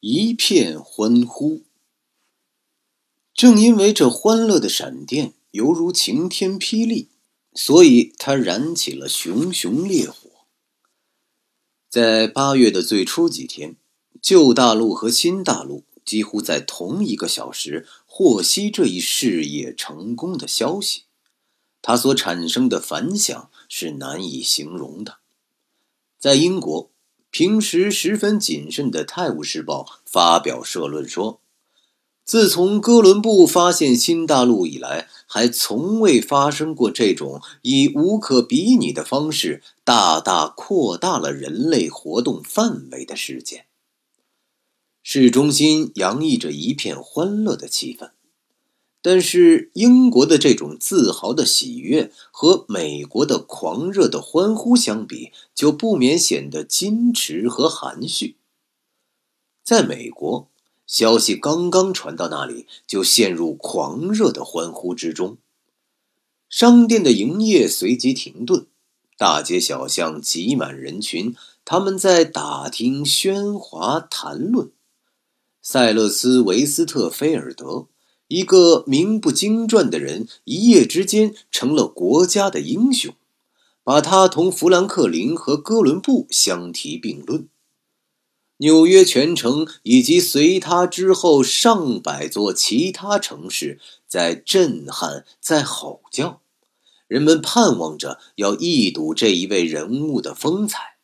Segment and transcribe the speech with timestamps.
[0.00, 1.64] 一片欢呼。
[3.34, 7.08] 正因为这欢乐的闪电犹如晴天霹雳，
[7.52, 10.30] 所以它燃起了熊熊烈火。
[11.88, 13.74] 在八月的最初几天，
[14.22, 21.02] 旧大陆和新大陆几乎在同一个小时获悉这一事业成功的消息，
[21.82, 25.18] 它所产生的反响是难以形容的。
[26.20, 26.90] 在英国，
[27.30, 31.40] 平时十分谨慎的《泰晤士报》发表社论说。
[32.24, 43.64] 自从哥伦布发现新大陆以来，还从未发生过这种以无可比拟的方式大大扩大了人类活动范围的事件。
[45.02, 48.10] 市中心洋溢着一片欢乐的气氛，
[49.10, 58.36] 但是英国的这种自豪的喜悦和美国的狂热的欢呼相比，就不免显得矜持和含蓄。
[59.64, 60.50] 在美国。
[60.86, 65.38] 消息刚刚传到那里，就陷入狂热的欢呼之中。
[66.50, 68.66] 商店的营业随即停顿，
[69.16, 74.70] 大街小巷挤满人群，他们在打听、喧哗、谈论。
[75.62, 77.86] 塞勒斯·维斯特菲尔德，
[78.28, 83.14] 一个名不经传的人，一夜之间成了国家的英雄，
[83.82, 87.48] 把他同富兰克林和哥伦布相提并论。
[88.58, 96.40] 纽约全城以及随他之后上百座其他城市在震撼，在吼叫，
[97.06, 100.96] 人们盼望着要一睹这一位人物的风采，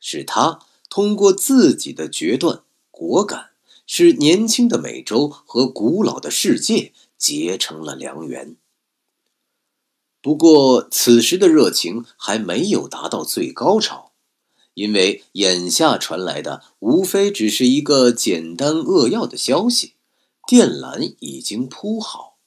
[0.00, 3.50] 是他通过自己的决断果敢，
[3.86, 8.56] 使年轻的美洲和古老的世界结成了良缘。
[10.20, 14.12] 不过，此时的热情还没有达到最高潮。
[14.72, 19.92] 因为眼下传来的无非只是一个简单扼要的消息，
[20.48, 22.38] 电缆已经铺好。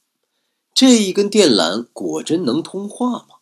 [0.74, 3.38] 这一根电缆果真能通话吗？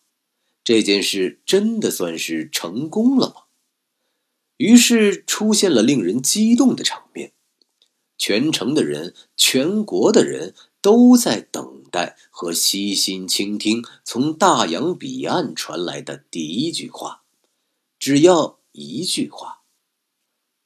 [0.64, 3.36] 这件事真的算是成功了吗？
[4.58, 7.34] 于是出现了令人激动的场面，
[8.18, 17.24] 全城的人、全国的人都在等待和悉心倾听从大洋彼岸传来的第一句话，
[17.98, 18.60] 只要。
[18.78, 19.62] 一句话，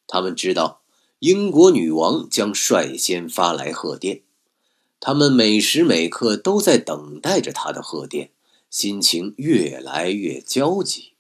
[0.08, 0.82] 他们知道
[1.20, 4.24] 英国女王将率先发来贺电，
[5.00, 8.32] 他们每时每刻都在等待着她的贺电，
[8.72, 11.14] 心情越来越焦急。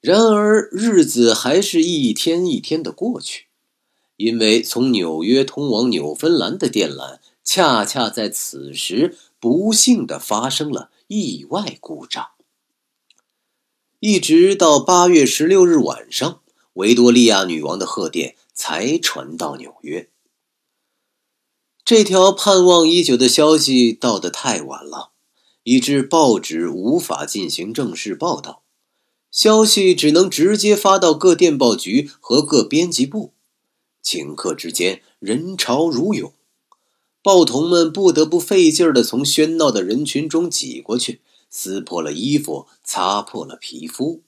[0.00, 3.46] 然而日子还是一天一天的过去，
[4.20, 12.28] 因为从纽约通往纽芬兰的电缆恰恰在此时不幸的发生了意外故障。
[13.98, 16.42] 一直到八月十六日晚上，
[16.74, 20.10] 维多利亚女王的贺电才传到纽约。
[21.82, 25.12] 这条盼望已久的消息到得太晚了，
[25.62, 28.62] 以致报纸无法进行正式报道，
[29.30, 33.32] 消息只能直接发到各电报局和各编辑部。
[34.02, 36.32] 顷刻之间，人潮如涌，
[37.22, 41.20] 报童们不得不费劲儿地从喧闹的人群中挤过去。
[41.52, 44.22] 撕破了衣服，擦破了皮肤。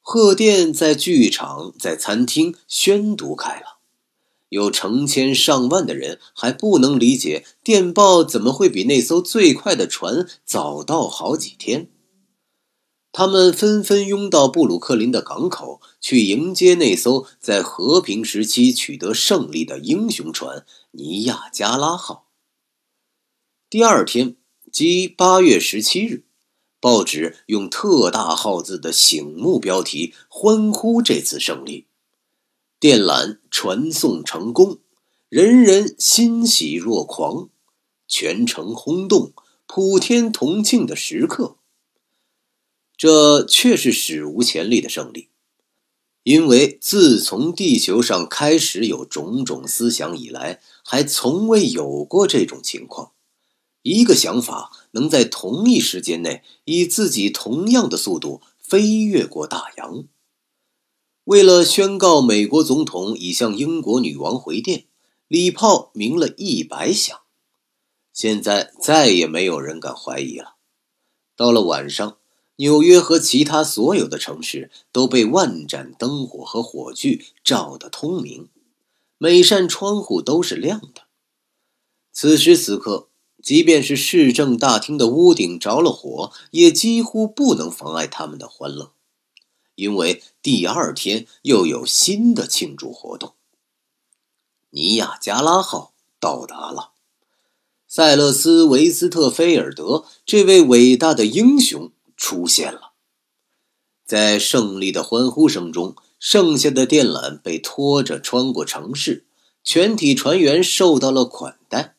[0.00, 3.78] 贺电在剧场、在餐厅宣读开了，
[4.48, 11.88] 有成千上万的人还不能理解电报怎么会比那艘最快的船早到好几天。
[13.16, 22.26] 他们纷纷拥到布鲁克林的港口，去迎接那艘在和平时期取得胜利的英雄船——尼亚加拉号。
[23.70, 24.36] 第二天。
[24.72, 26.24] 即八月十七日，
[26.80, 31.86] 报纸用特大号字的醒目标题欢呼这次胜利，
[32.80, 34.78] 电缆传送成功，
[35.28, 37.50] 人人欣喜若狂，
[38.08, 39.32] 全城轰动，
[39.68, 41.54] 普天同庆的时刻。
[42.96, 45.28] 这却是史无前例的胜利，
[46.22, 53.12] 因为自从地球上开始有种种思想以来，还从未有过这种情况。
[53.82, 60.04] 一个想法能在同一时间内以自己同样的速度飞越过大洋。
[61.24, 64.84] 为了宣告美国总统已向英国女王回电，
[65.28, 67.18] 礼炮鸣了一百响。
[68.12, 70.54] 现在再也没有人敢怀疑了。
[71.36, 72.16] 到了晚上，
[72.56, 78.48] 纽约和其他所有的城市都被万盏灯火和火炬照得通明，
[79.18, 81.02] 每扇窗户都是亮的。
[82.12, 83.08] 此时此刻。
[83.42, 88.92] 即便是市政大厅的屋顶着了火，也几乎不能妨碍他们的欢乐，
[89.74, 93.34] 因为第二天又有新的庆祝活动。
[94.70, 96.92] 尼亚加拉号到达了。
[97.86, 101.92] 塞勒斯·维斯特菲尔德这位伟大的英雄
[102.24, 102.92] 出现了。
[104.06, 109.26] 在胜利的欢呼声中，剩下的电缆被拖着穿过城市，
[109.62, 111.96] 全体船员受到了款待。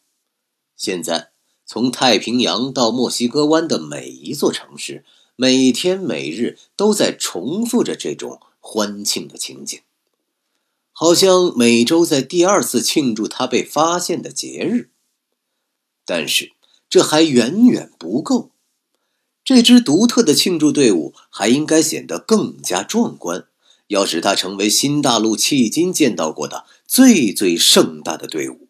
[0.76, 1.30] 现在，
[1.64, 5.06] 从太平洋到墨西哥湾的每一座城市，
[5.36, 9.80] 每天每日都在重复着这种欢庆的情景，
[10.92, 14.90] 好像每周在第二次庆祝他被发现的节日。
[16.04, 16.54] 但是
[16.90, 18.50] 这还远远不够，
[19.46, 23.48] 这支独特的庆祝队伍还应该显得更加壮观，
[23.90, 28.68] 要使它成为新大陆迄今见到过的最最盛大的队伍。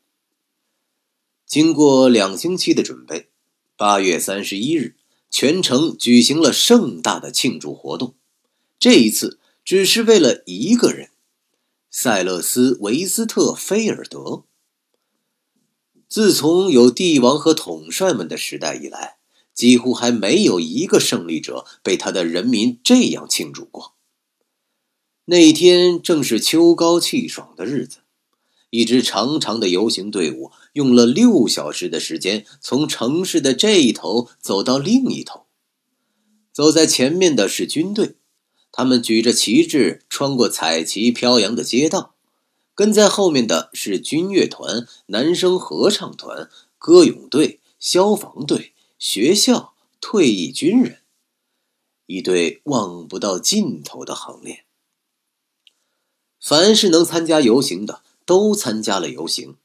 [1.47, 3.29] 经过两星期的准备，
[3.77, 4.95] 八月三十一日，
[5.29, 8.15] 全城举行了盛大的庆祝活动。
[8.77, 11.11] 这一次只是为了一个人——
[11.89, 14.43] 塞勒斯·维斯特菲尔德。
[16.09, 19.15] 自从有帝王和统帅们的时代以来，
[19.55, 23.93] 几乎还没有一个胜利者被他的人民这样庆祝过。
[25.25, 27.99] 那一天正是秋高气爽的日子，
[28.69, 35.45] 一支长长的游行队伍用了六小时的时间，从城市的这一头走到另一头。
[36.53, 38.17] 走在前面的是军队，
[38.71, 42.13] 他们举着旗帜，穿过彩旗飘扬的街道。
[42.75, 50.99] 跟在后面的是军乐团、男声合唱团、歌咏队、消防队、学校、退役军人，
[52.05, 54.63] 一队望不到尽头的行列。
[56.41, 59.55] 凡是能参加游行的，都参加了游行；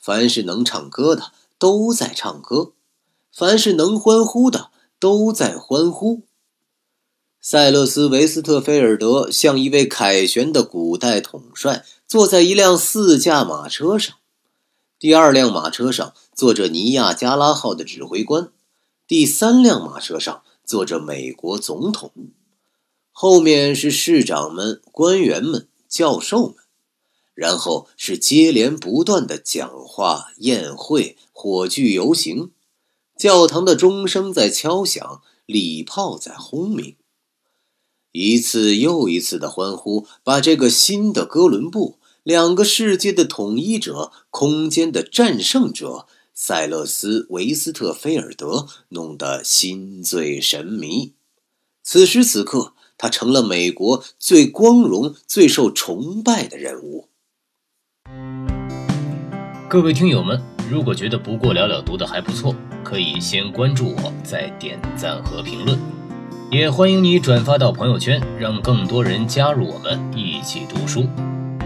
[0.00, 2.72] 凡是能唱歌的，都在唱歌；
[3.32, 6.22] 凡是能欢呼的，都在欢呼。
[7.40, 14.16] 塞勒斯·维斯特菲尔德像一位凯旋的古代统帅，坐在一辆四驾马车上。
[14.98, 18.52] 第二辆马车上坐着尼亚加拉号的指挥官，
[19.10, 22.12] 第三辆马车上坐着美国总统，
[23.10, 26.54] 后面是市长们、官员们、教授们，
[27.34, 32.52] 然后是接连不断的讲话、宴会、火炬游行，
[33.18, 36.94] 教堂的钟声在敲响，礼炮在轰鸣。
[38.12, 46.06] 一次又一次的欢呼，把这个新的哥伦布、两个世界的统一者、空间的战胜者
[46.42, 51.12] 塞勒斯·维斯特菲尔德弄得心醉神迷。
[51.82, 57.08] 此时此刻，他成了美国最光荣、最受崇拜的人物。
[59.68, 60.40] 各位听友们，
[60.70, 65.78] 如果觉得不过了了读的还不错，可以先关注我，再点赞和评论。
[66.50, 71.06] 也欢迎你转发到朋友圈，让更多人加入我们一起读书。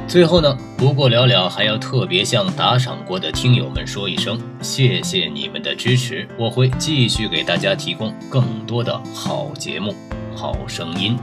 [0.06, 9.92] 最后呢，不过了了还要特别向打赏过的听友们说一声，谢谢你们的支持，我会继续给大家提供更多的好节目、
[10.36, 11.18] 好声音。